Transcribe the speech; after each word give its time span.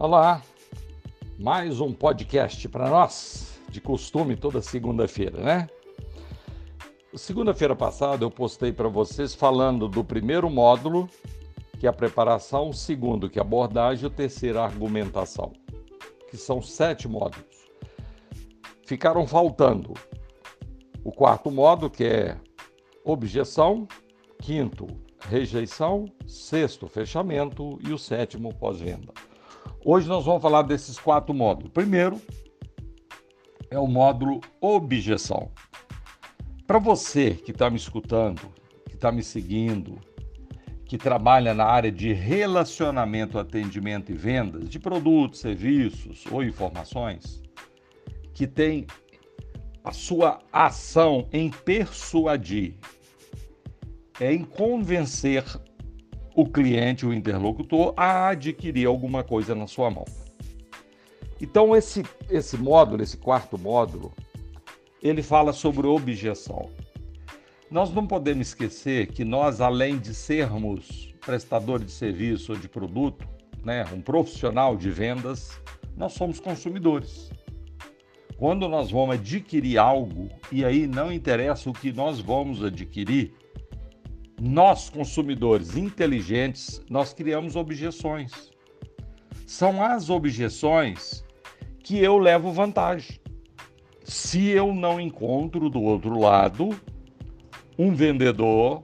Olá, 0.00 0.40
mais 1.36 1.80
um 1.80 1.92
podcast 1.92 2.68
para 2.68 2.88
nós, 2.88 3.58
de 3.68 3.80
costume 3.80 4.36
toda 4.36 4.62
segunda-feira, 4.62 5.42
né? 5.42 5.68
Segunda-feira 7.16 7.74
passada 7.74 8.24
eu 8.24 8.30
postei 8.30 8.72
para 8.72 8.88
vocês 8.88 9.34
falando 9.34 9.88
do 9.88 10.04
primeiro 10.04 10.48
módulo, 10.48 11.08
que 11.80 11.84
é 11.84 11.90
a 11.90 11.92
preparação, 11.92 12.68
o 12.68 12.72
segundo, 12.72 13.28
que 13.28 13.40
é 13.40 13.42
a 13.42 13.44
abordagem, 13.44 14.06
o 14.06 14.10
terceiro, 14.10 14.60
a 14.60 14.66
argumentação, 14.66 15.52
que 16.30 16.36
são 16.36 16.62
sete 16.62 17.08
módulos. 17.08 17.66
Ficaram 18.86 19.26
faltando 19.26 19.94
o 21.02 21.10
quarto 21.10 21.50
módulo, 21.50 21.90
que 21.90 22.04
é 22.04 22.38
objeção, 23.04 23.88
quinto, 24.40 24.86
rejeição, 25.18 26.04
sexto, 26.24 26.86
fechamento 26.86 27.80
e 27.84 27.92
o 27.92 27.98
sétimo, 27.98 28.54
pós-venda. 28.54 29.12
Hoje 29.84 30.08
nós 30.08 30.24
vamos 30.24 30.42
falar 30.42 30.62
desses 30.62 30.98
quatro 30.98 31.32
módulos. 31.32 31.70
Primeiro 31.72 32.20
é 33.70 33.78
o 33.78 33.86
módulo 33.86 34.40
objeção. 34.60 35.52
Para 36.66 36.78
você 36.78 37.32
que 37.34 37.52
está 37.52 37.70
me 37.70 37.76
escutando, 37.76 38.42
que 38.88 38.96
está 38.96 39.12
me 39.12 39.22
seguindo, 39.22 39.98
que 40.84 40.98
trabalha 40.98 41.54
na 41.54 41.64
área 41.64 41.92
de 41.92 42.12
relacionamento, 42.12 43.38
atendimento 43.38 44.10
e 44.10 44.14
vendas 44.14 44.68
de 44.68 44.78
produtos, 44.78 45.40
serviços 45.40 46.24
ou 46.30 46.42
informações, 46.42 47.40
que 48.34 48.46
tem 48.46 48.86
a 49.84 49.92
sua 49.92 50.40
ação 50.52 51.28
em 51.32 51.50
persuadir, 51.50 52.74
é 54.18 54.32
em 54.32 54.44
convencer 54.44 55.44
o 56.38 56.46
cliente, 56.46 57.04
o 57.04 57.12
interlocutor, 57.12 57.92
a 57.96 58.28
adquirir 58.28 58.86
alguma 58.86 59.24
coisa 59.24 59.56
na 59.56 59.66
sua 59.66 59.90
mão. 59.90 60.04
Então, 61.40 61.74
esse, 61.74 62.04
esse 62.30 62.56
módulo, 62.56 63.02
esse 63.02 63.16
quarto 63.16 63.58
módulo, 63.58 64.12
ele 65.02 65.20
fala 65.20 65.52
sobre 65.52 65.88
objeção. 65.88 66.70
Nós 67.68 67.92
não 67.92 68.06
podemos 68.06 68.46
esquecer 68.46 69.08
que 69.08 69.24
nós, 69.24 69.60
além 69.60 69.98
de 69.98 70.14
sermos 70.14 71.12
prestadores 71.26 71.86
de 71.86 71.90
serviço 71.90 72.52
ou 72.52 72.58
de 72.58 72.68
produto, 72.68 73.26
né, 73.64 73.84
um 73.92 74.00
profissional 74.00 74.76
de 74.76 74.90
vendas, 74.90 75.60
nós 75.96 76.12
somos 76.12 76.38
consumidores. 76.38 77.32
Quando 78.36 78.68
nós 78.68 78.92
vamos 78.92 79.16
adquirir 79.16 79.76
algo, 79.76 80.28
e 80.52 80.64
aí 80.64 80.86
não 80.86 81.10
interessa 81.10 81.68
o 81.68 81.72
que 81.72 81.90
nós 81.92 82.20
vamos 82.20 82.62
adquirir, 82.62 83.34
nós, 84.40 84.88
consumidores 84.88 85.76
inteligentes, 85.76 86.80
nós 86.88 87.12
criamos 87.12 87.56
objeções. 87.56 88.50
São 89.46 89.82
as 89.82 90.10
objeções 90.10 91.24
que 91.82 91.98
eu 91.98 92.18
levo 92.18 92.52
vantagem. 92.52 93.18
Se 94.04 94.48
eu 94.48 94.74
não 94.74 95.00
encontro 95.00 95.68
do 95.68 95.82
outro 95.82 96.18
lado 96.18 96.78
um 97.78 97.94
vendedor, 97.94 98.82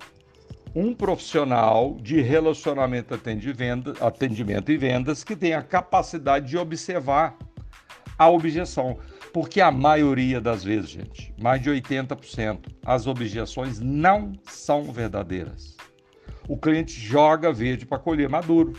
um 0.75 0.95
profissional 0.95 1.97
de 2.01 2.21
relacionamento, 2.21 3.15
atendimento 3.15 4.73
e 4.73 4.77
vendas 4.77 5.23
que 5.23 5.37
tenha 5.37 5.59
a 5.59 5.63
capacidade 5.63 6.49
de 6.49 6.59
observar 6.59 7.37
a 8.19 8.29
objeção. 8.29 8.99
Porque 9.35 9.61
a 9.61 9.73
maioria 9.73 10.41
das 10.41 10.63
vezes, 10.63 10.91
gente, 10.91 11.35
mais 11.43 11.61
de 11.61 11.69
80%, 11.69 12.73
as 12.87 13.09
objeções 13.09 13.81
não 13.81 14.33
são 14.45 14.93
verdadeiras. 14.93 15.77
O 16.49 16.57
cliente 16.57 16.93
joga 16.93 17.53
verde 17.53 17.85
para 17.85 17.99
colher 17.99 18.29
maduro. 18.29 18.75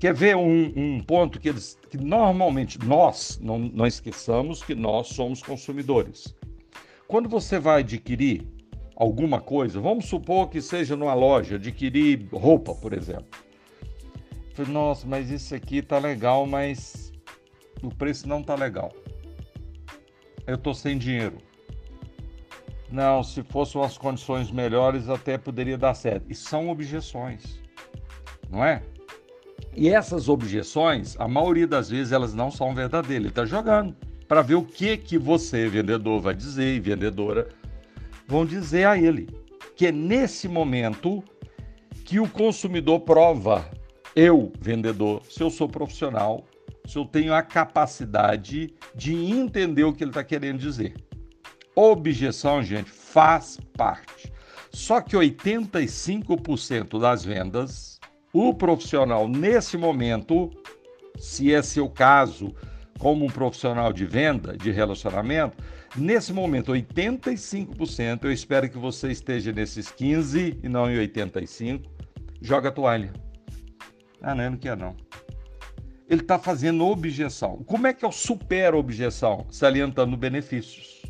Quer 0.00 0.12
ver 0.12 0.34
um, 0.34 0.72
um 0.76 1.00
ponto 1.00 1.38
que, 1.38 1.48
eles, 1.48 1.78
que 1.88 1.96
normalmente 1.96 2.76
nós, 2.84 3.38
não, 3.40 3.56
não 3.56 3.86
esqueçamos 3.86 4.64
que 4.64 4.74
nós 4.74 5.10
somos 5.10 5.44
consumidores. 5.44 6.34
Quando 7.06 7.28
você 7.28 7.60
vai 7.60 7.78
adquirir 7.82 8.48
alguma 8.96 9.40
coisa, 9.40 9.80
vamos 9.80 10.06
supor 10.06 10.48
que 10.48 10.60
seja 10.60 10.96
numa 10.96 11.14
loja, 11.14 11.54
adquirir 11.54 12.26
roupa, 12.32 12.74
por 12.74 12.92
exemplo. 12.92 13.28
Nossa, 14.66 15.06
mas 15.06 15.30
isso 15.30 15.54
aqui 15.54 15.80
tá 15.82 16.00
legal, 16.00 16.48
mas 16.48 17.12
o 17.80 17.94
preço 17.94 18.28
não 18.28 18.42
tá 18.42 18.56
legal 18.56 18.92
eu 20.48 20.54
estou 20.54 20.74
sem 20.74 20.96
dinheiro. 20.96 21.36
Não, 22.90 23.22
se 23.22 23.42
fossem 23.42 23.80
as 23.82 23.98
condições 23.98 24.50
melhores, 24.50 25.10
até 25.10 25.36
poderia 25.36 25.76
dar 25.76 25.92
certo. 25.92 26.24
E 26.30 26.34
são 26.34 26.70
objeções, 26.70 27.60
não 28.50 28.64
é? 28.64 28.82
E 29.76 29.90
essas 29.90 30.28
objeções, 30.28 31.14
a 31.20 31.28
maioria 31.28 31.66
das 31.66 31.90
vezes, 31.90 32.12
elas 32.12 32.32
não 32.32 32.50
são 32.50 32.74
verdadeiras. 32.74 33.20
Ele 33.20 33.28
está 33.28 33.44
jogando 33.44 33.94
para 34.26 34.40
ver 34.40 34.54
o 34.54 34.64
que 34.64 34.96
que 34.96 35.18
você, 35.18 35.68
vendedor, 35.68 36.20
vai 36.20 36.34
dizer 36.34 36.74
e 36.74 36.80
vendedora 36.80 37.48
vão 38.26 38.44
dizer 38.44 38.86
a 38.86 38.96
ele. 38.96 39.28
Que 39.76 39.86
é 39.86 39.92
nesse 39.92 40.48
momento 40.48 41.22
que 42.04 42.18
o 42.18 42.28
consumidor 42.28 43.00
prova, 43.00 43.70
eu, 44.16 44.50
vendedor, 44.58 45.22
se 45.28 45.42
eu 45.42 45.50
sou 45.50 45.68
profissional, 45.68 46.44
se 46.88 46.96
eu 46.96 47.04
tenho 47.04 47.34
a 47.34 47.42
capacidade 47.42 48.72
de 48.94 49.14
entender 49.14 49.84
o 49.84 49.92
que 49.92 50.02
ele 50.02 50.10
está 50.10 50.24
querendo 50.24 50.58
dizer. 50.58 50.94
Objeção, 51.76 52.62
gente, 52.62 52.90
faz 52.90 53.60
parte. 53.76 54.32
Só 54.72 55.02
que 55.02 55.14
85% 55.14 56.98
das 56.98 57.22
vendas, 57.22 58.00
o 58.32 58.54
profissional 58.54 59.28
nesse 59.28 59.76
momento, 59.76 60.50
se 61.18 61.52
é 61.52 61.60
seu 61.60 61.90
caso, 61.90 62.54
como 62.98 63.26
um 63.26 63.30
profissional 63.30 63.92
de 63.92 64.06
venda, 64.06 64.56
de 64.56 64.70
relacionamento, 64.70 65.62
nesse 65.94 66.32
momento 66.32 66.72
85%, 66.72 68.24
eu 68.24 68.32
espero 68.32 68.66
que 68.70 68.78
você 68.78 69.12
esteja 69.12 69.52
nesses 69.52 69.90
15 69.90 70.58
e 70.62 70.68
não 70.70 70.90
em 70.90 70.98
85, 70.98 71.84
joga 72.40 72.70
a 72.70 72.72
toalha. 72.72 73.12
Ah, 74.22 74.34
não, 74.34 74.44
eu 74.44 74.50
não 74.52 74.58
quero 74.58 74.80
não 74.80 75.07
ele 76.08 76.22
está 76.22 76.38
fazendo 76.38 76.86
objeção. 76.86 77.62
Como 77.66 77.86
é 77.86 77.92
que 77.92 78.04
eu 78.04 78.10
supero 78.10 78.76
a 78.76 78.80
objeção? 78.80 79.46
Salientando 79.50 80.16
benefícios. 80.16 81.02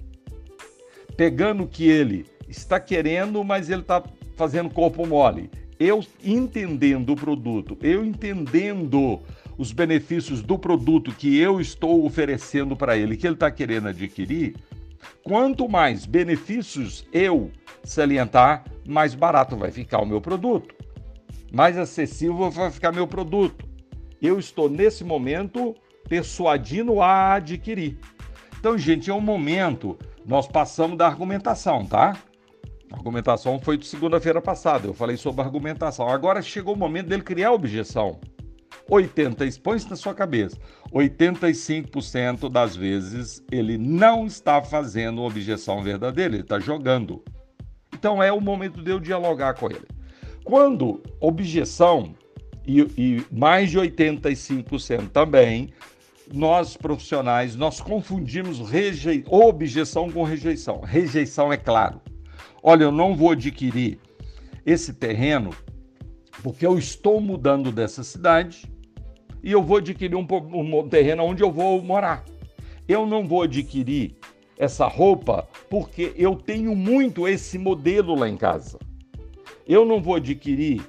Pegando 1.16 1.62
o 1.62 1.68
que 1.68 1.88
ele 1.88 2.26
está 2.48 2.80
querendo, 2.80 3.44
mas 3.44 3.70
ele 3.70 3.82
está 3.82 4.02
fazendo 4.34 4.70
corpo 4.70 5.06
mole. 5.06 5.50
Eu 5.78 6.04
entendendo 6.24 7.12
o 7.12 7.16
produto, 7.16 7.78
eu 7.80 8.04
entendendo 8.04 9.20
os 9.56 9.72
benefícios 9.72 10.42
do 10.42 10.58
produto 10.58 11.12
que 11.12 11.38
eu 11.38 11.60
estou 11.60 12.04
oferecendo 12.04 12.76
para 12.76 12.96
ele, 12.96 13.16
que 13.16 13.26
ele 13.26 13.34
está 13.34 13.50
querendo 13.50 13.88
adquirir, 13.88 14.56
quanto 15.22 15.68
mais 15.68 16.04
benefícios 16.04 17.06
eu 17.12 17.52
salientar, 17.84 18.64
mais 18.84 19.14
barato 19.14 19.56
vai 19.56 19.70
ficar 19.70 20.00
o 20.00 20.06
meu 20.06 20.20
produto, 20.20 20.74
mais 21.52 21.78
acessível 21.78 22.50
vai 22.50 22.70
ficar 22.72 22.90
meu 22.90 23.06
produto 23.06 23.67
eu 24.26 24.38
estou 24.38 24.68
nesse 24.68 25.04
momento 25.04 25.74
persuadindo 26.08 27.00
a 27.00 27.34
adquirir. 27.34 27.98
Então, 28.58 28.76
gente, 28.76 29.10
é 29.10 29.14
um 29.14 29.20
momento, 29.20 29.98
nós 30.26 30.48
passamos 30.48 30.96
da 30.96 31.06
argumentação, 31.06 31.84
tá? 31.84 32.16
A 32.90 32.96
argumentação 32.96 33.60
foi 33.60 33.76
de 33.76 33.86
segunda-feira 33.86 34.40
passada, 34.40 34.86
eu 34.86 34.94
falei 34.94 35.16
sobre 35.16 35.42
argumentação. 35.42 36.08
Agora 36.08 36.40
chegou 36.40 36.74
o 36.74 36.78
momento 36.78 37.08
dele 37.08 37.22
criar 37.22 37.52
objeção. 37.52 38.18
80, 38.88 39.44
põe 39.62 39.76
isso 39.76 39.90
na 39.90 39.96
sua 39.96 40.14
cabeça. 40.14 40.56
85% 40.92 42.50
das 42.50 42.74
vezes 42.74 43.44
ele 43.52 43.76
não 43.76 44.26
está 44.26 44.62
fazendo 44.62 45.22
objeção 45.22 45.82
verdadeira, 45.82 46.34
ele 46.34 46.42
está 46.42 46.58
jogando. 46.58 47.22
Então 47.92 48.22
é 48.22 48.32
o 48.32 48.40
momento 48.40 48.82
de 48.82 48.90
eu 48.90 48.98
dialogar 48.98 49.54
com 49.54 49.66
ele. 49.66 49.86
Quando 50.42 51.02
objeção 51.20 52.14
e, 52.68 52.82
e 52.98 53.24
mais 53.32 53.70
de 53.70 53.78
85% 53.78 55.08
também, 55.08 55.70
nós 56.30 56.76
profissionais, 56.76 57.56
nós 57.56 57.80
confundimos 57.80 58.60
rejei... 58.70 59.24
objeção 59.26 60.10
com 60.10 60.22
rejeição. 60.22 60.80
Rejeição 60.80 61.50
é 61.50 61.56
claro. 61.56 61.98
Olha, 62.62 62.84
eu 62.84 62.92
não 62.92 63.16
vou 63.16 63.30
adquirir 63.30 63.98
esse 64.66 64.92
terreno 64.92 65.50
porque 66.42 66.66
eu 66.66 66.78
estou 66.78 67.22
mudando 67.22 67.72
dessa 67.72 68.04
cidade 68.04 68.70
e 69.42 69.50
eu 69.50 69.62
vou 69.62 69.78
adquirir 69.78 70.14
um, 70.14 70.26
um 70.52 70.88
terreno 70.88 71.24
onde 71.24 71.42
eu 71.42 71.50
vou 71.50 71.82
morar. 71.82 72.22
Eu 72.86 73.06
não 73.06 73.26
vou 73.26 73.42
adquirir 73.42 74.14
essa 74.58 74.86
roupa 74.86 75.48
porque 75.70 76.12
eu 76.16 76.36
tenho 76.36 76.76
muito 76.76 77.26
esse 77.26 77.56
modelo 77.56 78.14
lá 78.14 78.28
em 78.28 78.36
casa. 78.36 78.78
Eu 79.66 79.86
não 79.86 80.02
vou 80.02 80.16
adquirir 80.16 80.82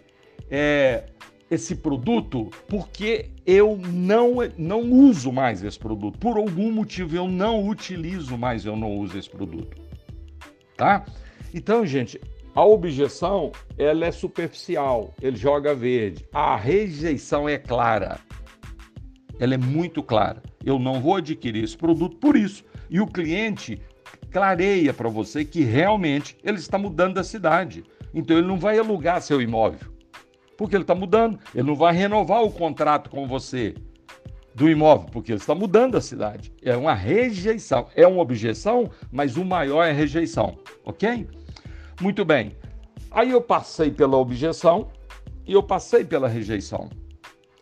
é, 0.49 1.05
esse 1.49 1.75
produto 1.75 2.49
porque 2.67 3.31
eu 3.45 3.77
não, 3.77 4.35
não 4.57 4.81
uso 4.91 5.31
mais 5.31 5.63
esse 5.63 5.79
produto. 5.79 6.19
Por 6.19 6.37
algum 6.37 6.71
motivo 6.71 7.15
eu 7.15 7.27
não 7.27 7.67
utilizo 7.67 8.37
mais, 8.37 8.65
eu 8.65 8.75
não 8.75 8.95
uso 8.97 9.17
esse 9.17 9.29
produto. 9.29 9.77
Tá? 10.77 11.05
Então, 11.53 11.85
gente, 11.85 12.21
a 12.53 12.63
objeção 12.63 13.51
ela 13.77 14.05
é 14.05 14.11
superficial, 14.11 15.13
ele 15.21 15.35
joga 15.35 15.73
verde. 15.73 16.25
A 16.33 16.55
rejeição 16.55 17.49
é 17.49 17.57
clara. 17.57 18.19
ela 19.39 19.53
é 19.53 19.57
muito 19.57 20.03
clara. 20.03 20.43
Eu 20.63 20.77
não 20.77 21.01
vou 21.01 21.15
adquirir 21.15 21.63
esse 21.63 21.77
produto 21.77 22.17
por 22.17 22.35
isso. 22.35 22.63
E 22.89 22.99
o 22.99 23.07
cliente 23.07 23.81
clareia 24.31 24.93
para 24.93 25.09
você 25.09 25.43
que 25.43 25.63
realmente 25.63 26.37
ele 26.43 26.57
está 26.57 26.77
mudando 26.77 27.15
da 27.15 27.23
cidade. 27.23 27.83
Então 28.13 28.37
ele 28.37 28.47
não 28.47 28.57
vai 28.57 28.77
alugar 28.77 29.21
seu 29.21 29.41
imóvel, 29.41 29.91
porque 30.59 30.75
ele 30.75 30.83
está 30.83 30.93
mudando. 30.93 31.39
Ele 31.55 31.65
não 31.65 31.73
vai 31.73 31.95
renovar 31.95 32.43
o 32.43 32.51
contrato 32.51 33.09
com 33.09 33.25
você 33.25 33.73
do 34.53 34.69
imóvel, 34.69 35.07
porque 35.09 35.31
ele 35.31 35.39
está 35.39 35.55
mudando 35.55 35.95
a 35.95 36.01
cidade. 36.01 36.51
É 36.61 36.75
uma 36.75 36.93
rejeição. 36.93 37.87
É 37.95 38.05
uma 38.05 38.21
objeção, 38.21 38.91
mas 39.09 39.37
o 39.37 39.45
maior 39.45 39.85
é 39.85 39.93
rejeição. 39.93 40.57
Ok? 40.83 41.29
Muito 42.01 42.25
bem. 42.25 42.57
Aí 43.09 43.31
eu 43.31 43.41
passei 43.41 43.89
pela 43.89 44.17
objeção 44.17 44.89
e 45.47 45.53
eu 45.53 45.63
passei 45.63 46.03
pela 46.03 46.27
rejeição. 46.27 46.89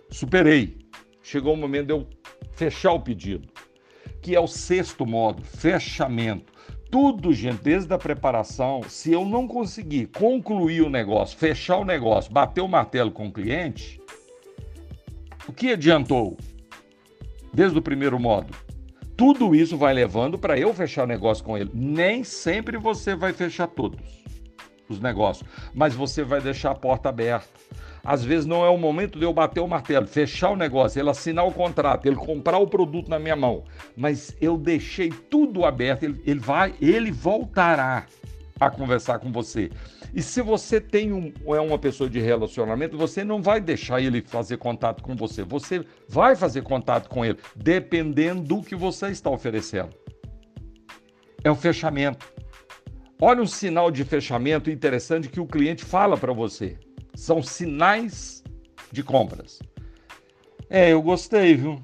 Superei. 0.10 0.80
Chegou 1.22 1.54
o 1.54 1.58
momento 1.58 1.86
de 1.86 1.94
eu 1.94 2.08
fechar 2.54 2.94
o 2.94 3.00
pedido, 3.00 3.48
que 4.24 4.36
é 4.36 4.40
o 4.40 4.48
sexto 4.48 5.06
modo, 5.06 5.44
fechamento. 5.44 6.52
Tudo, 6.90 7.34
gente, 7.34 7.62
desde 7.62 7.94
a 7.94 7.98
preparação, 7.98 8.82
se 8.88 9.12
eu 9.12 9.26
não 9.26 9.48
conseguir 9.48 10.08
concluir 10.08 10.82
o 10.82 10.90
negócio, 10.90 11.38
fechar 11.38 11.78
o 11.78 11.86
negócio, 11.86 12.32
bater 12.32 12.62
o 12.62 12.68
martelo 12.68 13.12
com 13.12 13.28
o 13.28 13.32
cliente, 13.32 14.00
o 15.48 15.54
que 15.54 15.72
adiantou? 15.72 16.38
Desde 17.54 17.78
o 17.78 17.82
primeiro 17.82 18.20
modo. 18.20 18.54
Tudo 19.16 19.56
isso 19.56 19.78
vai 19.78 19.94
levando 19.94 20.38
para 20.38 20.58
eu 20.58 20.74
fechar 20.74 21.04
o 21.04 21.08
negócio 21.08 21.44
com 21.44 21.58
ele. 21.58 21.72
Nem 21.74 22.24
sempre 22.24 22.78
você 22.78 23.16
vai 23.16 23.34
fechar 23.34 23.68
todos 23.68 24.27
os 24.90 25.00
negócios, 25.00 25.48
mas 25.74 25.94
você 25.94 26.24
vai 26.24 26.42
deixar 26.42 26.72
a 26.72 26.76
porta 26.76 27.10
aberta. 27.10 27.48
Às 28.04 28.24
vezes 28.24 28.46
não 28.46 28.64
é 28.64 28.70
o 28.70 28.78
momento 28.78 29.20
de 29.20 29.26
eu 29.26 29.34
bater 29.34 29.60
o 29.60 29.68
martelo, 29.68 30.08
fechar 30.08 30.52
o 30.52 30.56
negócio, 30.56 31.00
ele 31.00 31.10
assinar 31.10 31.46
o 31.46 31.52
contrato, 31.52 32.06
ele 32.06 32.16
comprar 32.16 32.58
o 32.58 32.68
produto 32.68 33.10
na 33.10 33.20
minha 33.20 33.36
mão, 33.36 33.66
mas 33.98 34.36
eu 34.40 34.58
deixei 34.58 35.10
tudo 35.10 35.66
aberto, 35.66 36.04
ele, 36.04 36.22
ele 36.26 36.40
vai, 36.40 36.74
ele 36.82 37.12
voltará 37.12 38.06
a 38.60 38.70
conversar 38.70 39.20
com 39.20 39.32
você. 39.32 39.70
E 40.14 40.22
se 40.22 40.42
você 40.42 40.80
tem 40.80 41.12
um, 41.12 41.32
é 41.54 41.60
uma 41.60 41.78
pessoa 41.78 42.10
de 42.10 42.20
relacionamento, 42.20 42.98
você 42.98 43.24
não 43.24 43.42
vai 43.42 43.60
deixar 43.60 44.02
ele 44.02 44.22
fazer 44.22 44.58
contato 44.58 45.04
com 45.04 45.16
você. 45.16 45.44
Você 45.44 45.86
vai 46.08 46.36
fazer 46.36 46.64
contato 46.64 47.10
com 47.10 47.26
ele, 47.26 47.38
dependendo 47.56 48.42
do 48.42 48.64
que 48.64 48.76
você 48.76 49.08
está 49.08 49.30
oferecendo. 49.30 49.90
É 51.44 51.52
o 51.52 51.56
fechamento. 51.56 52.26
Olha 53.20 53.42
um 53.42 53.48
sinal 53.48 53.90
de 53.90 54.04
fechamento 54.04 54.70
interessante 54.70 55.28
que 55.28 55.40
o 55.40 55.48
cliente 55.48 55.84
fala 55.84 56.16
para 56.16 56.32
você. 56.32 56.78
São 57.16 57.42
sinais 57.42 58.44
de 58.92 59.02
compras. 59.02 59.60
É, 60.70 60.94
eu 60.94 61.02
gostei, 61.02 61.56
viu? 61.56 61.84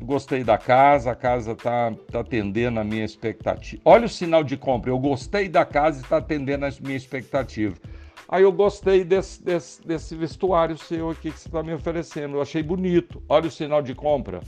Gostei 0.00 0.42
da 0.42 0.56
casa, 0.56 1.10
a 1.10 1.14
casa 1.14 1.54
tá, 1.54 1.92
tá 2.10 2.20
atendendo 2.20 2.80
a 2.80 2.84
minha 2.84 3.04
expectativa. 3.04 3.82
Olha 3.84 4.06
o 4.06 4.08
sinal 4.08 4.42
de 4.42 4.56
compra. 4.56 4.90
Eu 4.90 4.98
gostei 4.98 5.46
da 5.46 5.62
casa 5.62 5.98
e 5.98 6.02
está 6.04 6.16
atendendo 6.16 6.64
a 6.64 6.70
minha 6.80 6.96
expectativa. 6.96 7.76
Aí 8.26 8.42
eu 8.42 8.50
gostei 8.50 9.04
desse, 9.04 9.44
desse, 9.44 9.86
desse 9.86 10.16
vestuário 10.16 10.78
seu 10.78 11.10
aqui 11.10 11.30
que 11.30 11.38
você 11.38 11.48
está 11.48 11.62
me 11.62 11.74
oferecendo. 11.74 12.36
Eu 12.36 12.42
achei 12.42 12.62
bonito. 12.62 13.22
Olha 13.28 13.46
o 13.46 13.50
sinal 13.50 13.82
de 13.82 13.94
compra. 13.94 14.40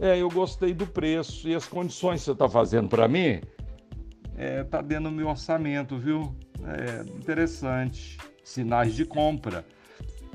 É, 0.00 0.16
eu 0.16 0.30
gostei 0.30 0.72
do 0.72 0.86
preço 0.86 1.46
e 1.46 1.54
as 1.54 1.66
condições 1.66 2.20
que 2.20 2.24
você 2.24 2.32
está 2.32 2.48
fazendo 2.48 2.88
para 2.88 3.06
mim 3.06 3.42
é, 4.36 4.62
tá 4.64 4.82
dentro 4.82 5.04
do 5.04 5.10
meu 5.10 5.28
orçamento, 5.28 5.96
viu? 5.98 6.34
É 6.62 7.02
interessante. 7.16 8.18
Sinais 8.44 8.94
de 8.94 9.04
compra. 9.04 9.64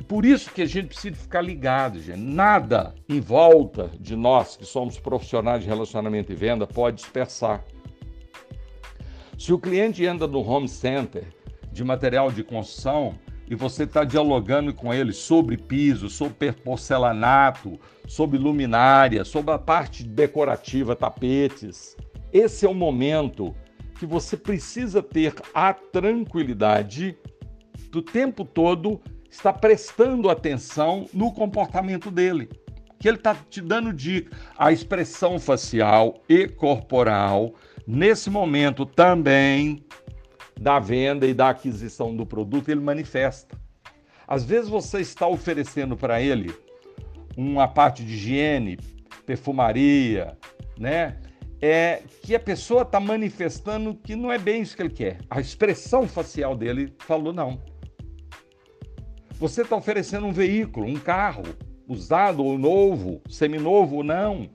Por 0.07 0.25
isso 0.25 0.51
que 0.51 0.63
a 0.63 0.65
gente 0.65 0.87
precisa 0.87 1.15
ficar 1.15 1.41
ligado, 1.41 2.01
gente. 2.01 2.19
Nada 2.19 2.93
em 3.07 3.19
volta 3.19 3.91
de 3.99 4.15
nós, 4.15 4.57
que 4.57 4.65
somos 4.65 4.99
profissionais 4.99 5.61
de 5.61 5.69
relacionamento 5.69 6.31
e 6.31 6.35
venda, 6.35 6.65
pode 6.65 6.97
dispersar. 6.97 7.63
Se 9.37 9.53
o 9.53 9.59
cliente 9.59 10.05
anda 10.05 10.27
no 10.27 10.39
home 10.39 10.67
center 10.67 11.25
de 11.71 11.83
material 11.83 12.31
de 12.31 12.43
construção 12.43 13.13
e 13.47 13.55
você 13.55 13.83
está 13.83 14.03
dialogando 14.03 14.73
com 14.73 14.93
ele 14.93 15.13
sobre 15.13 15.57
piso, 15.57 16.09
sobre 16.09 16.51
porcelanato, 16.51 17.79
sobre 18.07 18.37
luminária, 18.37 19.23
sobre 19.23 19.51
a 19.51 19.59
parte 19.59 20.03
decorativa, 20.03 20.95
tapetes, 20.95 21.95
esse 22.33 22.65
é 22.65 22.69
o 22.69 22.73
momento 22.73 23.55
que 24.01 24.05
você 24.07 24.35
precisa 24.35 25.03
ter 25.03 25.31
a 25.53 25.71
tranquilidade 25.75 27.15
do 27.91 28.01
tempo 28.01 28.43
todo 28.43 28.99
estar 29.29 29.53
prestando 29.53 30.27
atenção 30.27 31.05
no 31.13 31.31
comportamento 31.31 32.09
dele. 32.09 32.49
Que 32.97 33.07
ele 33.07 33.17
está 33.17 33.35
te 33.35 33.61
dando 33.61 33.93
dica. 33.93 34.35
A 34.57 34.71
expressão 34.71 35.37
facial 35.37 36.19
e 36.27 36.47
corporal, 36.47 37.53
nesse 37.85 38.27
momento 38.31 38.87
também 38.87 39.85
da 40.59 40.79
venda 40.79 41.27
e 41.27 41.33
da 41.35 41.49
aquisição 41.49 42.15
do 42.15 42.25
produto, 42.25 42.69
ele 42.69 42.81
manifesta. 42.81 43.55
Às 44.27 44.43
vezes 44.43 44.67
você 44.67 44.99
está 44.99 45.27
oferecendo 45.27 45.95
para 45.95 46.19
ele 46.19 46.51
uma 47.37 47.67
parte 47.67 48.03
de 48.03 48.13
higiene, 48.15 48.79
perfumaria, 49.27 50.35
né? 50.75 51.17
É 51.61 52.01
que 52.23 52.33
a 52.33 52.39
pessoa 52.39 52.81
está 52.81 52.99
manifestando 52.99 53.93
que 53.93 54.15
não 54.15 54.31
é 54.31 54.37
bem 54.37 54.61
isso 54.61 54.75
que 54.75 54.81
ele 54.81 54.89
quer. 54.89 55.19
A 55.29 55.39
expressão 55.39 56.07
facial 56.07 56.55
dele 56.55 56.93
falou 56.99 57.31
não. 57.31 57.61
Você 59.39 59.61
está 59.61 59.75
oferecendo 59.75 60.25
um 60.25 60.31
veículo, 60.31 60.87
um 60.87 60.95
carro, 60.95 61.43
usado 61.87 62.43
ou 62.43 62.57
novo, 62.57 63.21
seminovo 63.29 63.97
ou 63.97 64.03
não. 64.03 64.49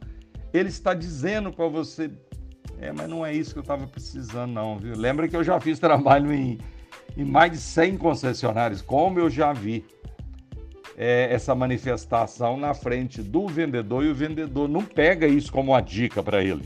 Ele 0.52 0.68
está 0.68 0.94
dizendo 0.94 1.52
para 1.52 1.68
você, 1.68 2.10
é, 2.80 2.92
mas 2.92 3.08
não 3.08 3.24
é 3.24 3.32
isso 3.32 3.52
que 3.52 3.58
eu 3.58 3.62
estava 3.62 3.86
precisando 3.86 4.52
não, 4.52 4.78
viu? 4.78 4.96
Lembra 4.96 5.28
que 5.28 5.36
eu 5.36 5.44
já 5.44 5.60
fiz 5.60 5.78
trabalho 5.78 6.32
em, 6.32 6.58
em 7.16 7.24
mais 7.24 7.52
de 7.52 7.58
100 7.58 7.98
concessionários, 7.98 8.82
como 8.82 9.20
eu 9.20 9.30
já 9.30 9.52
vi 9.52 9.84
é, 10.96 11.32
essa 11.32 11.54
manifestação 11.54 12.56
na 12.56 12.74
frente 12.74 13.22
do 13.22 13.46
vendedor 13.46 14.04
e 14.04 14.08
o 14.08 14.14
vendedor 14.14 14.68
não 14.68 14.82
pega 14.82 15.26
isso 15.26 15.52
como 15.52 15.72
uma 15.72 15.80
dica 15.80 16.22
para 16.22 16.42
ele. 16.42 16.64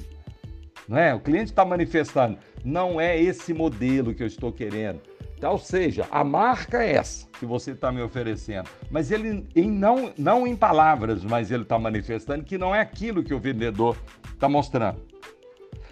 Não 0.91 0.99
é? 0.99 1.15
O 1.15 1.21
cliente 1.21 1.53
está 1.53 1.65
manifestando, 1.65 2.37
não 2.65 3.01
é 3.01 3.17
esse 3.17 3.55
modelo 3.55 4.13
que 4.13 4.25
eu 4.25 4.27
estou 4.27 4.51
querendo. 4.51 5.01
Então, 5.39 5.53
ou 5.53 5.59
seja, 5.59 6.05
a 6.11 6.25
marca 6.25 6.83
é 6.83 6.97
essa 6.97 7.29
que 7.39 7.47
você 7.47 7.71
está 7.71 7.93
me 7.93 8.03
oferecendo. 8.03 8.69
Mas 8.91 9.13
ele, 9.13 9.47
em 9.55 9.71
não, 9.71 10.13
não 10.19 10.45
em 10.45 10.57
palavras, 10.57 11.23
mas 11.23 11.53
ele 11.53 11.63
está 11.63 11.79
manifestando 11.79 12.43
que 12.43 12.59
não 12.59 12.75
é 12.75 12.81
aquilo 12.81 13.23
que 13.23 13.33
o 13.33 13.39
vendedor 13.39 13.97
está 14.35 14.49
mostrando. 14.49 15.01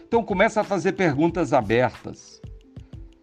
Então 0.05 0.21
começa 0.25 0.62
a 0.62 0.64
fazer 0.64 0.93
perguntas 0.95 1.52
abertas. 1.52 2.43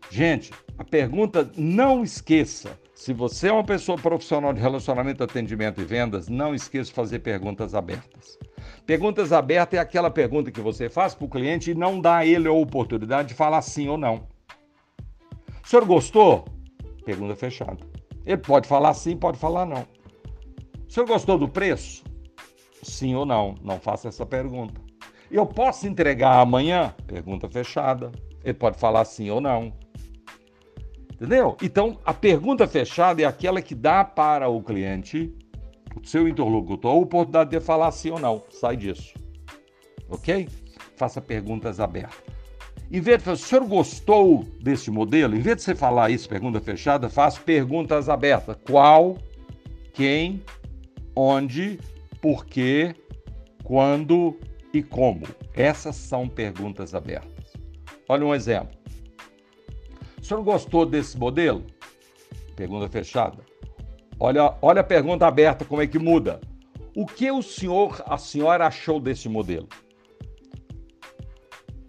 Gente, 0.10 0.54
a 0.78 0.84
pergunta, 0.86 1.52
não 1.58 2.06
esqueça. 2.06 2.80
Se 2.94 3.12
você 3.12 3.50
é 3.50 3.52
uma 3.52 3.66
pessoa 3.66 3.98
profissional 3.98 4.54
de 4.54 4.62
relacionamento, 4.62 5.22
atendimento 5.26 5.82
e 5.82 5.84
vendas, 5.84 6.30
não 6.30 6.56
esqueça 6.56 6.90
de 6.90 6.96
fazer 6.96 7.20
perguntas 7.20 7.76
abertas. 7.76 8.40
Perguntas 8.86 9.32
abertas 9.32 9.80
é 9.80 9.82
aquela 9.82 10.12
pergunta 10.12 10.52
que 10.52 10.62
você 10.62 10.90
faz 10.90 11.16
para 11.16 11.26
o 11.26 11.30
cliente 11.30 11.72
e 11.72 11.76
não 11.76 12.00
dá 12.00 12.18
a 12.18 12.26
ele 12.26 12.48
a 12.48 12.52
oportunidade 12.52 13.30
de 13.30 13.34
falar 13.34 13.62
sim 13.64 13.88
ou 13.88 13.98
não. 13.98 14.28
O 15.64 15.68
senhor 15.68 15.86
gostou? 15.86 16.46
Pergunta 17.04 17.36
fechada. 17.36 17.78
Ele 18.24 18.38
pode 18.38 18.68
falar 18.68 18.94
sim, 18.94 19.18
pode 19.18 19.40
falar 19.40 19.66
não. 19.66 19.88
O 20.88 20.92
senhor 20.92 21.08
gostou 21.08 21.38
do 21.38 21.50
preço? 21.50 22.04
Sim 22.84 23.16
ou 23.16 23.26
não? 23.26 23.56
Não 23.64 23.80
faça 23.80 24.08
essa 24.08 24.26
pergunta. 24.26 24.80
Eu 25.32 25.48
posso 25.48 25.88
entregar 25.88 26.40
amanhã? 26.40 26.94
Pergunta 27.08 27.50
fechada. 27.50 28.12
Ele 28.44 28.54
pode 28.54 28.78
falar 28.78 29.04
sim 29.06 29.32
ou 29.32 29.42
não. 29.42 29.74
Entendeu? 31.12 31.58
Então, 31.62 31.98
a 32.06 32.14
pergunta 32.14 32.68
fechada 32.68 33.22
é 33.22 33.26
aquela 33.26 33.62
que 33.62 33.74
dá 33.74 34.04
para 34.04 34.48
o 34.48 34.62
cliente 34.62 35.34
seu 36.04 36.28
interlocutor 36.28 36.92
a 36.92 36.96
oportunidade 36.96 37.52
de 37.52 37.60
falar 37.60 37.92
sim 37.92 38.12
ou 38.12 38.20
não. 38.20 38.44
Sai 38.50 38.76
disso. 38.78 39.14
Ok? 40.10 40.48
Faça 40.96 41.22
perguntas 41.22 41.80
abertas. 41.80 42.36
Em 42.92 43.02
vez 43.02 43.18
de 43.18 43.24
falar, 43.24 43.36
o 43.36 43.38
senhor 43.38 43.66
gostou 43.66 44.44
desse 44.62 44.92
modelo? 44.92 45.36
Em 45.36 45.40
vez 45.40 45.58
de 45.58 45.64
você 45.64 45.76
falar 45.76 46.12
isso, 46.12 46.30
pergunta 46.30 46.62
fechada, 46.62 47.10
faça 47.10 47.42
perguntas 47.42 48.10
abertas. 48.10 48.56
Qual, 48.64 49.18
quem, 49.94 50.44
onde, 51.16 51.80
por 52.22 52.46
quê, 52.46 52.96
quando 53.64 54.38
e 54.74 54.84
como. 54.84 55.26
Essas 55.54 55.96
são 55.96 56.28
perguntas 56.28 56.94
abertas. 56.94 57.54
Olha 58.08 58.26
um 58.26 58.36
exemplo. 58.36 58.78
O 60.22 60.24
senhor 60.24 60.44
gostou 60.44 60.86
desse 60.86 61.18
modelo? 61.18 61.64
Pergunta 62.56 62.88
fechada. 62.88 63.44
Olha, 64.20 64.56
olha 64.62 64.82
a 64.82 64.84
pergunta 64.84 65.28
aberta, 65.28 65.66
como 65.66 65.82
é 65.82 65.88
que 65.88 66.00
muda. 66.00 66.40
O 66.96 67.06
que 67.06 67.30
o 67.30 67.42
senhor, 67.42 68.02
a 68.06 68.18
senhora 68.18 68.68
achou 68.68 69.00
desse 69.00 69.28
modelo? 69.28 69.68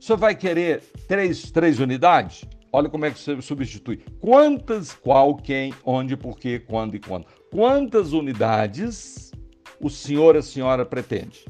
Senhor 0.06 0.18
vai 0.18 0.36
querer 0.36 0.84
três, 1.08 1.50
três 1.50 1.80
unidades? 1.80 2.44
Olha 2.72 2.88
como 2.88 3.06
é 3.06 3.10
que 3.10 3.18
você 3.18 3.42
substitui. 3.42 3.96
Quantas, 4.20 4.92
qual, 4.92 5.34
quem, 5.34 5.74
onde, 5.84 6.16
por 6.16 6.38
quê, 6.38 6.60
quando 6.60 6.94
e 6.94 7.00
quando. 7.00 7.26
Quantas 7.50 8.12
unidades 8.12 9.32
o 9.80 9.90
senhor, 9.90 10.36
a 10.36 10.42
senhora 10.42 10.86
pretende? 10.86 11.44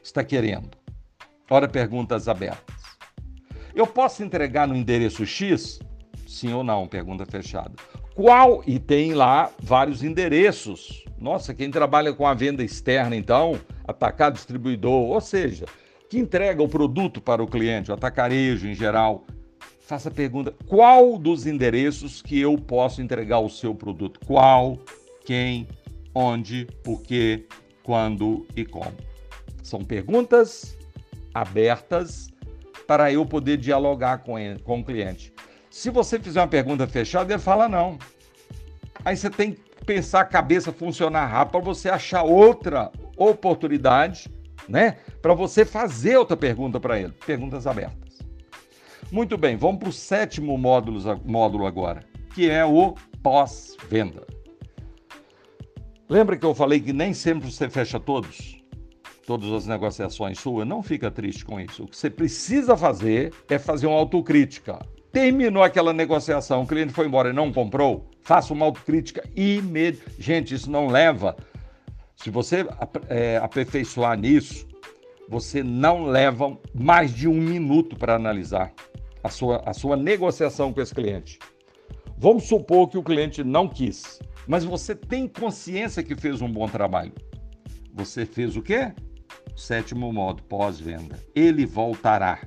Está 0.00 0.22
querendo? 0.22 0.70
Ora, 1.50 1.66
perguntas 1.66 2.28
abertas. 2.28 2.76
Eu 3.74 3.86
posso 3.86 4.22
entregar 4.22 4.68
no 4.68 4.76
endereço 4.76 5.26
X? 5.26 5.80
Sim 6.24 6.52
ou 6.52 6.62
não? 6.62 6.86
Pergunta 6.86 7.26
fechada. 7.26 7.74
Qual? 8.16 8.62
E 8.66 8.78
tem 8.78 9.12
lá 9.12 9.50
vários 9.62 10.02
endereços. 10.02 11.04
Nossa, 11.20 11.52
quem 11.52 11.70
trabalha 11.70 12.14
com 12.14 12.26
a 12.26 12.32
venda 12.32 12.64
externa, 12.64 13.14
então, 13.14 13.60
atacar 13.86 14.32
distribuidor, 14.32 15.10
ou 15.10 15.20
seja, 15.20 15.66
que 16.08 16.18
entrega 16.18 16.62
o 16.62 16.68
produto 16.68 17.20
para 17.20 17.42
o 17.42 17.46
cliente, 17.46 17.90
o 17.90 17.94
atacarejo 17.94 18.66
em 18.66 18.74
geral, 18.74 19.26
faça 19.80 20.08
a 20.08 20.12
pergunta: 20.12 20.54
qual 20.66 21.18
dos 21.18 21.44
endereços 21.44 22.22
que 22.22 22.40
eu 22.40 22.56
posso 22.56 23.02
entregar 23.02 23.40
o 23.40 23.50
seu 23.50 23.74
produto? 23.74 24.18
Qual, 24.24 24.78
quem, 25.26 25.68
onde, 26.14 26.66
por 26.82 27.02
quê, 27.02 27.46
quando 27.82 28.46
e 28.56 28.64
como. 28.64 28.96
São 29.62 29.84
perguntas 29.84 30.74
abertas 31.34 32.28
para 32.86 33.12
eu 33.12 33.26
poder 33.26 33.58
dialogar 33.58 34.18
com, 34.18 34.38
ele, 34.38 34.58
com 34.60 34.80
o 34.80 34.84
cliente. 34.84 35.34
Se 35.76 35.90
você 35.90 36.18
fizer 36.18 36.40
uma 36.40 36.48
pergunta 36.48 36.86
fechada, 36.86 37.34
ele 37.34 37.42
fala 37.42 37.68
não. 37.68 37.98
Aí 39.04 39.14
você 39.14 39.28
tem 39.28 39.52
que 39.52 39.84
pensar 39.84 40.22
a 40.22 40.24
cabeça 40.24 40.72
funcionar 40.72 41.26
rápido 41.26 41.52
para 41.52 41.60
você 41.60 41.90
achar 41.90 42.22
outra 42.22 42.90
oportunidade, 43.14 44.26
né? 44.66 44.96
Para 45.20 45.34
você 45.34 45.66
fazer 45.66 46.16
outra 46.16 46.34
pergunta 46.34 46.80
para 46.80 46.98
ele. 46.98 47.12
Perguntas 47.26 47.66
abertas. 47.66 48.24
Muito 49.12 49.36
bem, 49.36 49.54
vamos 49.54 49.78
para 49.80 49.90
o 49.90 49.92
sétimo 49.92 50.56
módulo, 50.56 51.20
módulo 51.26 51.66
agora, 51.66 52.02
que 52.34 52.48
é 52.48 52.64
o 52.64 52.94
pós-venda. 53.22 54.26
Lembra 56.08 56.38
que 56.38 56.46
eu 56.46 56.54
falei 56.54 56.80
que 56.80 56.94
nem 56.94 57.12
sempre 57.12 57.52
você 57.52 57.68
fecha 57.68 58.00
todos? 58.00 58.56
Todas 59.26 59.52
as 59.52 59.66
negociações 59.66 60.38
suas? 60.38 60.66
Não 60.66 60.82
fica 60.82 61.10
triste 61.10 61.44
com 61.44 61.60
isso. 61.60 61.84
O 61.84 61.86
que 61.86 61.98
você 61.98 62.08
precisa 62.08 62.78
fazer 62.78 63.34
é 63.50 63.58
fazer 63.58 63.86
uma 63.86 63.98
autocrítica. 63.98 64.78
Terminou 65.16 65.62
aquela 65.62 65.94
negociação, 65.94 66.62
o 66.62 66.66
cliente 66.66 66.92
foi 66.92 67.06
embora 67.06 67.30
e 67.30 67.32
não 67.32 67.50
comprou, 67.50 68.10
faça 68.20 68.52
uma 68.52 68.66
autocrítica 68.66 69.26
imediata. 69.34 70.12
Gente, 70.18 70.54
isso 70.54 70.70
não 70.70 70.88
leva. 70.88 71.34
Se 72.14 72.28
você 72.28 72.66
é, 73.08 73.38
aperfeiçoar 73.38 74.18
nisso, 74.18 74.66
você 75.26 75.62
não 75.62 76.04
leva 76.04 76.58
mais 76.74 77.14
de 77.14 77.26
um 77.26 77.34
minuto 77.34 77.96
para 77.96 78.14
analisar 78.14 78.74
a 79.24 79.30
sua, 79.30 79.62
a 79.64 79.72
sua 79.72 79.96
negociação 79.96 80.70
com 80.70 80.82
esse 80.82 80.94
cliente. 80.94 81.38
Vamos 82.18 82.44
supor 82.44 82.88
que 82.88 82.98
o 82.98 83.02
cliente 83.02 83.42
não 83.42 83.66
quis 83.68 84.20
mas 84.46 84.64
você 84.64 84.94
tem 84.94 85.26
consciência 85.26 86.02
que 86.02 86.14
fez 86.14 86.40
um 86.40 86.50
bom 86.50 86.68
trabalho. 86.68 87.12
Você 87.92 88.24
fez 88.24 88.56
o 88.56 88.62
quê? 88.62 88.92
Sétimo 89.56 90.12
modo, 90.12 90.42
pós-venda. 90.44 91.18
Ele 91.34 91.66
voltará. 91.66 92.38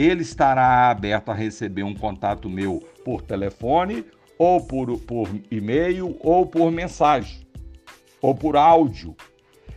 Ele 0.00 0.22
estará 0.22 0.90
aberto 0.90 1.30
a 1.30 1.34
receber 1.34 1.82
um 1.82 1.94
contato 1.94 2.48
meu 2.48 2.82
por 3.04 3.20
telefone, 3.20 4.06
ou 4.38 4.64
por, 4.64 4.98
por 5.00 5.28
e-mail, 5.50 6.16
ou 6.20 6.46
por 6.46 6.70
mensagem, 6.70 7.46
ou 8.22 8.34
por 8.34 8.56
áudio. 8.56 9.14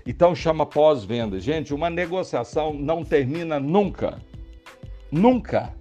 Então 0.05 0.33
chama 0.33 0.65
pós-venda. 0.65 1.41
Gente, 1.41 1.73
uma 1.73 1.89
negociação 1.89 2.73
não 2.73 3.03
termina 3.03 3.59
nunca. 3.59 4.17
Nunca. 5.11 5.73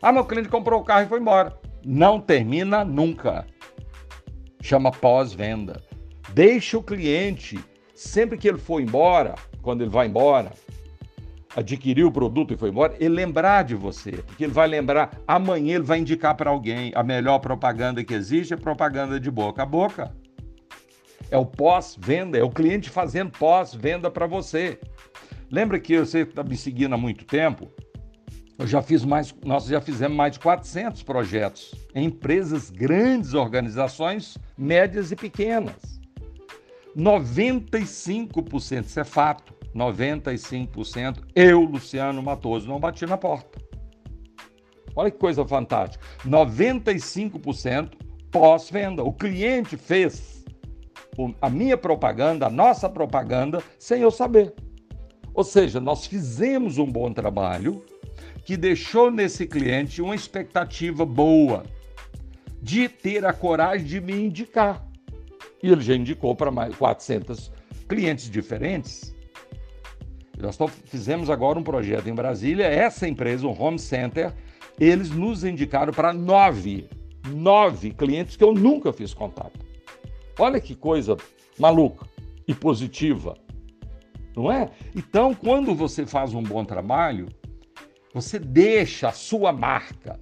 Ah, 0.00 0.10
meu 0.10 0.24
cliente 0.24 0.48
comprou 0.48 0.80
o 0.80 0.84
carro 0.84 1.04
e 1.04 1.08
foi 1.08 1.20
embora. 1.20 1.60
Não 1.84 2.18
termina 2.18 2.86
nunca 2.86 3.46
chama 4.62 4.90
pós-venda. 4.90 5.82
Deixe 6.32 6.76
o 6.78 6.82
cliente, 6.82 7.62
sempre 7.94 8.38
que 8.38 8.48
ele 8.48 8.56
for 8.56 8.80
embora, 8.80 9.34
quando 9.60 9.82
ele 9.82 9.90
vai 9.90 10.06
embora, 10.06 10.52
adquirir 11.56 12.04
o 12.04 12.12
produto 12.12 12.54
e 12.54 12.56
foi 12.56 12.70
embora, 12.70 12.94
ele 12.98 13.14
lembrar 13.14 13.64
de 13.64 13.74
você, 13.74 14.12
porque 14.12 14.44
ele 14.44 14.52
vai 14.52 14.66
lembrar, 14.66 15.18
amanhã 15.26 15.76
ele 15.76 15.84
vai 15.84 15.98
indicar 15.98 16.34
para 16.34 16.50
alguém 16.50 16.92
a 16.94 17.02
melhor 17.02 17.38
propaganda 17.38 18.02
que 18.02 18.14
existe 18.14 18.54
é 18.54 18.56
propaganda 18.56 19.20
de 19.20 19.30
boca 19.30 19.62
a 19.62 19.66
boca. 19.66 20.14
É 21.30 21.36
o 21.38 21.46
pós-venda, 21.46 22.36
é 22.36 22.42
o 22.42 22.50
cliente 22.50 22.90
fazendo 22.90 23.30
pós-venda 23.30 24.10
para 24.10 24.26
você. 24.26 24.78
Lembra 25.50 25.78
que 25.78 25.98
você 25.98 26.20
está 26.20 26.42
me 26.42 26.56
seguindo 26.56 26.94
há 26.94 26.98
muito 26.98 27.24
tempo? 27.24 27.70
Eu 28.58 28.66
já 28.66 28.82
fiz 28.82 29.04
mais, 29.04 29.34
nós 29.44 29.64
já 29.66 29.80
fizemos 29.80 30.16
mais 30.16 30.34
de 30.34 30.40
400 30.40 31.02
projetos 31.02 31.74
em 31.94 32.06
empresas 32.06 32.70
grandes, 32.70 33.34
organizações 33.34 34.36
médias 34.56 35.10
e 35.10 35.16
pequenas. 35.16 36.00
95%, 36.96 38.84
isso 38.84 39.00
é 39.00 39.04
fato, 39.04 39.54
95% 39.74 41.22
eu, 41.34 41.60
Luciano 41.62 42.22
Matoso, 42.22 42.68
não 42.68 42.78
bati 42.78 43.06
na 43.06 43.16
porta. 43.16 43.60
Olha 44.94 45.10
que 45.10 45.18
coisa 45.18 45.46
fantástica. 45.46 46.04
95% 46.26 47.92
pós-venda. 48.30 49.02
O 49.02 49.12
cliente 49.12 49.76
fez 49.76 50.44
a 51.40 51.50
minha 51.50 51.76
propaganda, 51.76 52.46
a 52.46 52.50
nossa 52.50 52.88
propaganda, 52.88 53.62
sem 53.78 54.02
eu 54.02 54.10
saber. 54.10 54.54
Ou 55.34 55.44
seja, 55.44 55.80
nós 55.80 56.06
fizemos 56.06 56.78
um 56.78 56.86
bom 56.86 57.12
trabalho 57.12 57.84
que 58.44 58.56
deixou 58.56 59.10
nesse 59.10 59.46
cliente 59.46 60.02
uma 60.02 60.14
expectativa 60.14 61.06
boa 61.06 61.64
de 62.60 62.88
ter 62.88 63.24
a 63.24 63.32
coragem 63.32 63.86
de 63.86 64.00
me 64.00 64.12
indicar. 64.12 64.86
E 65.62 65.70
ele 65.70 65.80
já 65.80 65.94
indicou 65.94 66.34
para 66.34 66.50
mais 66.50 66.74
400 66.76 67.52
clientes 67.88 68.28
diferentes. 68.30 69.14
Nós 70.38 70.58
fizemos 70.84 71.30
agora 71.30 71.58
um 71.58 71.62
projeto 71.62 72.08
em 72.08 72.14
Brasília, 72.14 72.66
essa 72.66 73.06
empresa, 73.06 73.46
o 73.46 73.62
Home 73.62 73.78
Center, 73.78 74.32
eles 74.78 75.10
nos 75.10 75.44
indicaram 75.44 75.92
para 75.92 76.12
nove, 76.12 76.88
nove 77.28 77.90
clientes 77.92 78.36
que 78.36 78.44
eu 78.44 78.52
nunca 78.52 78.92
fiz 78.92 79.14
contato. 79.14 79.60
Olha 80.38 80.60
que 80.60 80.74
coisa 80.74 81.16
maluca 81.58 82.06
e 82.48 82.54
positiva, 82.54 83.36
não 84.34 84.50
é? 84.50 84.70
Então, 84.96 85.34
quando 85.34 85.74
você 85.74 86.06
faz 86.06 86.34
um 86.34 86.42
bom 86.42 86.64
trabalho, 86.64 87.28
você 88.12 88.38
deixa 88.38 89.08
a 89.08 89.12
sua 89.12 89.52
marca. 89.52 90.18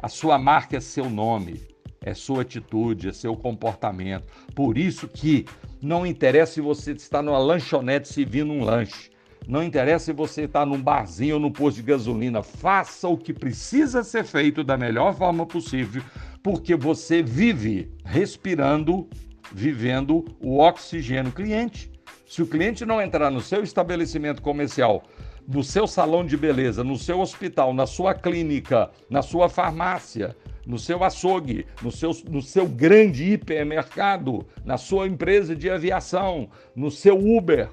A 0.00 0.08
sua 0.08 0.38
marca 0.38 0.76
é 0.76 0.80
seu 0.80 1.08
nome, 1.08 1.62
é 2.02 2.12
sua 2.12 2.42
atitude, 2.42 3.08
é 3.08 3.12
seu 3.12 3.34
comportamento. 3.34 4.26
Por 4.54 4.76
isso 4.76 5.08
que 5.08 5.46
não 5.80 6.06
interessa 6.06 6.52
se 6.52 6.60
você 6.60 6.92
está 6.92 7.22
numa 7.22 7.38
lanchonete 7.38 8.08
servindo 8.08 8.52
um 8.52 8.62
lanche. 8.62 9.10
Não 9.46 9.62
interessa 9.62 10.06
se 10.06 10.12
você 10.12 10.42
está 10.42 10.64
num 10.64 10.80
barzinho 10.80 11.34
ou 11.34 11.40
no 11.40 11.50
posto 11.50 11.76
de 11.76 11.82
gasolina. 11.82 12.42
Faça 12.42 13.08
o 13.08 13.16
que 13.16 13.32
precisa 13.32 14.02
ser 14.02 14.24
feito 14.24 14.64
da 14.64 14.76
melhor 14.76 15.14
forma 15.14 15.44
possível, 15.44 16.02
porque 16.42 16.74
você 16.74 17.22
vive 17.22 17.92
respirando, 18.04 19.08
vivendo 19.52 20.24
o 20.40 20.58
oxigênio 20.58 21.32
cliente. 21.32 21.92
Se 22.26 22.42
o 22.42 22.46
cliente 22.46 22.86
não 22.86 23.00
entrar 23.00 23.30
no 23.30 23.40
seu 23.40 23.62
estabelecimento 23.62 24.40
comercial 24.40 25.04
no 25.46 25.62
seu 25.62 25.86
salão 25.86 26.24
de 26.24 26.36
beleza, 26.36 26.82
no 26.82 26.96
seu 26.96 27.20
hospital, 27.20 27.74
na 27.74 27.86
sua 27.86 28.14
clínica, 28.14 28.90
na 29.10 29.22
sua 29.22 29.48
farmácia, 29.48 30.34
no 30.66 30.78
seu 30.78 31.04
açougue, 31.04 31.66
no 31.82 31.92
seu, 31.92 32.10
no 32.28 32.40
seu 32.40 32.66
grande 32.66 33.32
hipermercado, 33.32 34.46
na 34.64 34.78
sua 34.78 35.06
empresa 35.06 35.54
de 35.54 35.68
aviação, 35.68 36.48
no 36.74 36.90
seu 36.90 37.18
Uber, 37.18 37.68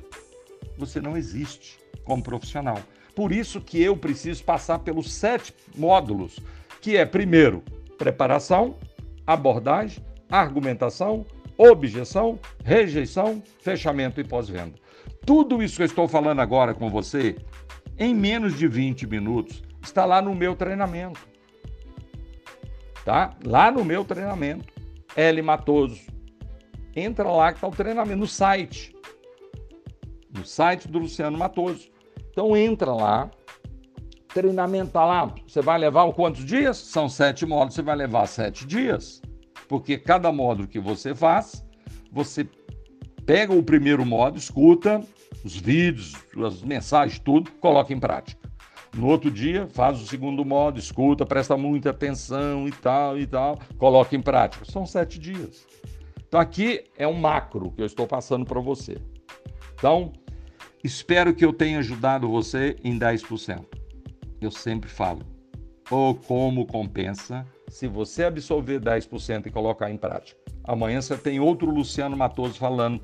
você 0.77 0.99
não 0.99 1.17
existe 1.17 1.79
como 2.03 2.23
profissional. 2.23 2.79
Por 3.15 3.31
isso 3.31 3.61
que 3.61 3.81
eu 3.81 3.95
preciso 3.95 4.43
passar 4.43 4.79
pelos 4.79 5.11
sete 5.11 5.53
módulos, 5.75 6.39
que 6.81 6.97
é 6.97 7.05
primeiro 7.05 7.63
preparação, 7.97 8.77
abordagem, 9.27 10.03
argumentação, 10.29 11.25
objeção, 11.57 12.39
rejeição, 12.63 13.43
fechamento 13.59 14.19
e 14.19 14.23
pós-venda. 14.23 14.73
Tudo 15.25 15.61
isso 15.61 15.75
que 15.75 15.83
eu 15.83 15.87
estou 15.87 16.07
falando 16.07 16.39
agora 16.39 16.73
com 16.73 16.89
você 16.89 17.35
em 18.01 18.15
menos 18.15 18.57
de 18.57 18.67
20 18.67 19.05
minutos, 19.05 19.61
está 19.79 20.05
lá 20.05 20.21
no 20.21 20.33
meu 20.33 20.55
treinamento. 20.55 21.19
Tá? 23.05 23.35
Lá 23.45 23.69
no 23.71 23.85
meu 23.85 24.03
treinamento. 24.03 24.73
L 25.15 25.41
Matoso. 25.43 26.01
Entra 26.95 27.29
lá 27.29 27.51
que 27.51 27.57
está 27.57 27.67
o 27.67 27.71
treinamento, 27.71 28.17
no 28.17 28.27
site. 28.27 28.90
Site 30.45 30.88
do 30.88 31.00
Luciano 31.00 31.38
Matoso. 31.38 31.89
Então 32.31 32.55
entra 32.55 32.93
lá, 32.93 33.29
treinamento 34.33 34.88
está 34.88 35.05
lá. 35.05 35.33
Você 35.48 35.62
vai 35.62 35.77
levar 35.77 36.12
quantos 36.13 36.45
dias? 36.45 36.77
São 36.77 37.10
sete 37.10 37.45
módulos, 37.45 37.75
você 37.75 37.81
vai 37.81 37.95
levar 37.95 38.27
sete 38.27 38.65
dias. 38.65 39.21
Porque 39.67 39.98
cada 39.98 40.31
módulo 40.31 40.67
que 40.67 40.79
você 40.79 41.13
faz, 41.15 41.65
você 42.12 42.48
pega 43.25 43.53
o 43.53 43.63
primeiro 43.63 44.05
módulo, 44.05 44.38
escuta, 44.38 45.01
os 45.43 45.55
vídeos, 45.55 46.13
as 46.45 46.62
mensagens, 46.62 47.19
tudo, 47.19 47.51
coloca 47.53 47.93
em 47.93 48.00
prática. 48.00 48.41
No 48.95 49.07
outro 49.07 49.31
dia, 49.31 49.67
faz 49.69 50.01
o 50.01 50.05
segundo 50.05 50.43
modo, 50.43 50.77
escuta, 50.77 51.25
presta 51.25 51.55
muita 51.55 51.91
atenção 51.91 52.67
e 52.67 52.71
tal 52.71 53.17
e 53.17 53.25
tal, 53.25 53.57
coloca 53.77 54.15
em 54.15 54.21
prática. 54.21 54.65
São 54.65 54.86
sete 54.86 55.17
dias. 55.17 55.65
Então 56.27 56.39
aqui 56.39 56.83
é 56.98 57.07
um 57.07 57.13
macro 57.13 57.71
que 57.71 57.81
eu 57.81 57.86
estou 57.86 58.05
passando 58.05 58.45
para 58.45 58.60
você. 58.60 58.98
Então, 59.75 60.12
espero 60.83 61.33
que 61.33 61.45
eu 61.45 61.53
tenha 61.53 61.79
ajudado 61.79 62.29
você 62.29 62.75
em 62.83 62.97
10%. 62.97 63.65
Eu 64.39 64.51
sempre 64.51 64.89
falo, 64.89 65.21
ou 65.89 66.15
como 66.15 66.65
compensa 66.65 67.45
se 67.69 67.88
você 67.88 68.23
absorver 68.23 68.79
10% 68.79 69.47
e 69.47 69.51
colocar 69.51 69.89
em 69.89 69.97
prática. 69.97 70.39
Amanhã 70.63 71.01
você 71.01 71.17
tem 71.17 71.39
outro 71.39 71.69
Luciano 71.69 72.17
Matoso 72.17 72.55
falando 72.55 73.01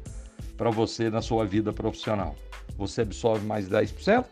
para 0.56 0.70
você 0.70 1.10
na 1.10 1.22
sua 1.22 1.46
vida 1.46 1.72
profissional. 1.72 2.36
Você 2.78 3.02
absorve 3.02 3.46
mais 3.46 3.70
10%, 3.70 4.26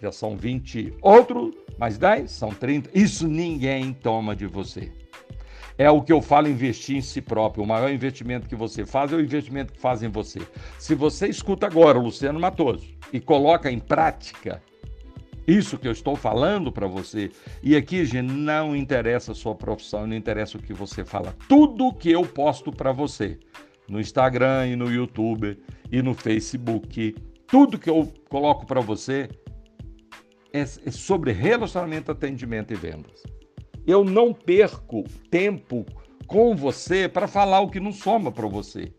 já 0.00 0.12
são 0.12 0.36
20, 0.36 0.94
outro 1.02 1.54
mais 1.78 1.98
10, 1.98 2.30
são 2.30 2.50
30. 2.50 2.90
Isso 2.94 3.26
ninguém 3.26 3.92
toma 3.92 4.36
de 4.36 4.46
você. 4.46 4.92
É 5.76 5.90
o 5.90 6.02
que 6.02 6.12
eu 6.12 6.20
falo, 6.20 6.48
investir 6.48 6.96
em 6.96 7.00
si 7.00 7.20
próprio. 7.20 7.64
O 7.64 7.66
maior 7.66 7.90
investimento 7.90 8.48
que 8.48 8.56
você 8.56 8.84
faz 8.84 9.12
é 9.12 9.16
o 9.16 9.20
investimento 9.20 9.72
que 9.72 9.80
faz 9.80 10.02
em 10.02 10.08
você. 10.08 10.40
Se 10.78 10.94
você 10.94 11.28
escuta 11.28 11.66
agora 11.66 11.98
o 11.98 12.02
Luciano 12.02 12.38
Matoso 12.38 12.86
e 13.12 13.20
coloca 13.20 13.70
em 13.70 13.78
prática 13.78 14.62
isso 15.46 15.78
que 15.78 15.88
eu 15.88 15.92
estou 15.92 16.14
falando 16.14 16.70
para 16.70 16.86
você, 16.86 17.30
e 17.62 17.74
aqui, 17.74 18.04
gente, 18.04 18.32
não 18.32 18.76
interessa 18.76 19.32
a 19.32 19.34
sua 19.34 19.54
profissão, 19.54 20.06
não 20.06 20.14
interessa 20.14 20.56
o 20.56 20.62
que 20.62 20.72
você 20.72 21.04
fala. 21.04 21.34
Tudo 21.48 21.92
que 21.92 22.10
eu 22.10 22.22
posto 22.22 22.70
para 22.70 22.92
você 22.92 23.38
no 23.88 24.00
Instagram 24.00 24.68
e 24.68 24.76
no 24.76 24.92
YouTube 24.92 25.58
e 25.90 26.02
no 26.02 26.14
Facebook, 26.14 27.16
tudo 27.48 27.78
que 27.78 27.90
eu 27.90 28.12
coloco 28.28 28.64
para 28.64 28.80
você 28.80 29.28
é, 30.52 30.60
é 30.60 30.90
sobre 30.90 31.32
relacionamento, 31.32 32.12
atendimento 32.12 32.72
e 32.72 32.76
vendas. 32.76 33.22
Eu 33.86 34.04
não 34.04 34.32
perco 34.32 35.04
tempo 35.30 35.84
com 36.26 36.54
você 36.54 37.08
para 37.08 37.26
falar 37.26 37.60
o 37.60 37.70
que 37.70 37.80
não 37.80 37.92
soma 37.92 38.30
para 38.30 38.46
você. 38.46 38.92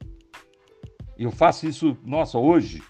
Eu 1.17 1.31
faço 1.31 1.67
isso, 1.67 1.95
nossa, 2.03 2.37
hoje, 2.37 2.81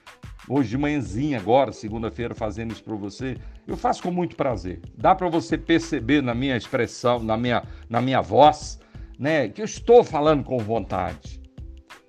hoje 0.47 0.69
de 0.69 0.77
manhãzinha 0.77 1.37
agora, 1.37 1.71
segunda-feira, 1.71 2.33
fazendo 2.33 2.71
isso 2.71 2.83
para 2.83 2.95
você. 2.95 3.37
Eu 3.67 3.77
faço 3.77 4.01
com 4.01 4.09
muito 4.09 4.35
prazer. 4.35 4.81
Dá 4.97 5.13
para 5.13 5.29
você 5.29 5.57
perceber 5.57 6.23
na 6.23 6.33
minha 6.33 6.57
expressão, 6.57 7.19
na 7.19 7.37
minha, 7.37 7.63
na 7.89 8.01
minha 8.01 8.21
voz, 8.21 8.79
né, 9.19 9.49
que 9.49 9.61
eu 9.61 9.65
estou 9.65 10.03
falando 10.03 10.43
com 10.43 10.57
vontade. 10.57 11.39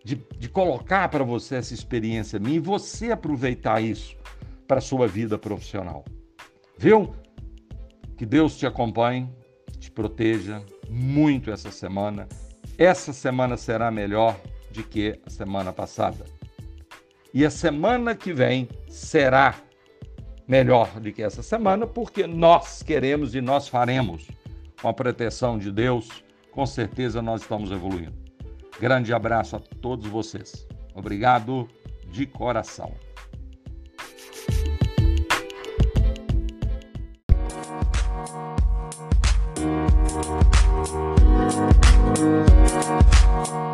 De, 0.04 0.16
de 0.36 0.48
colocar 0.48 1.08
para 1.08 1.22
você 1.22 1.56
essa 1.56 1.74
experiência 1.74 2.38
minha 2.40 2.56
e 2.56 2.60
você 2.60 3.12
aproveitar 3.12 3.80
isso 3.80 4.16
para 4.66 4.80
sua 4.80 5.06
vida 5.06 5.36
profissional. 5.36 6.04
Viu? 6.78 7.14
Que 8.16 8.26
Deus 8.26 8.56
te 8.56 8.66
acompanhe, 8.66 9.28
proteja 9.94 10.62
muito 10.88 11.50
essa 11.50 11.70
semana. 11.70 12.28
Essa 12.78 13.12
semana 13.12 13.56
será 13.56 13.90
melhor 13.90 14.38
do 14.70 14.82
que 14.82 15.18
a 15.26 15.30
semana 15.30 15.72
passada. 15.72 16.24
E 17.32 17.44
a 17.44 17.50
semana 17.50 18.14
que 18.14 18.32
vem 18.32 18.68
será 18.88 19.54
melhor 20.46 21.00
do 21.00 21.12
que 21.12 21.22
essa 21.22 21.42
semana, 21.42 21.86
porque 21.86 22.26
nós 22.26 22.82
queremos 22.82 23.34
e 23.34 23.40
nós 23.40 23.68
faremos. 23.68 24.28
Com 24.80 24.88
a 24.88 24.92
proteção 24.92 25.58
de 25.58 25.70
Deus, 25.70 26.24
com 26.50 26.66
certeza 26.66 27.22
nós 27.22 27.42
estamos 27.42 27.70
evoluindo. 27.70 28.14
Grande 28.80 29.14
abraço 29.14 29.56
a 29.56 29.60
todos 29.80 30.06
vocês. 30.06 30.66
Obrigado 30.94 31.68
de 32.10 32.26
coração. 32.26 32.92
Thank 40.84 41.16
you. 43.50 43.71